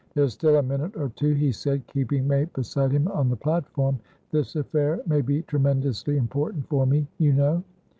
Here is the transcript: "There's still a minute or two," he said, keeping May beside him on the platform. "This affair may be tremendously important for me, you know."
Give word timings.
"There's 0.15 0.33
still 0.33 0.55
a 0.57 0.63
minute 0.63 0.97
or 0.97 1.09
two," 1.09 1.33
he 1.35 1.51
said, 1.51 1.85
keeping 1.85 2.27
May 2.27 2.45
beside 2.45 2.91
him 2.91 3.07
on 3.09 3.29
the 3.29 3.35
platform. 3.35 3.99
"This 4.31 4.55
affair 4.55 4.99
may 5.05 5.21
be 5.21 5.43
tremendously 5.43 6.17
important 6.17 6.67
for 6.69 6.87
me, 6.87 7.07
you 7.19 7.33
know." 7.33 7.63